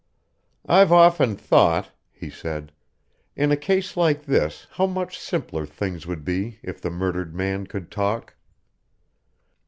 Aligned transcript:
"I've 0.65 0.91
often 0.91 1.35
thought," 1.35 1.91
he 2.09 2.31
said, 2.31 2.71
"in 3.35 3.51
a 3.51 3.55
case 3.55 3.95
like 3.95 4.23
this, 4.25 4.65
how 4.71 4.87
much 4.87 5.19
simpler 5.19 5.67
things 5.67 6.07
would 6.07 6.25
be 6.25 6.57
if 6.63 6.81
the 6.81 6.89
murdered 6.89 7.35
man 7.35 7.67
could 7.67 7.91
talk." 7.91 8.35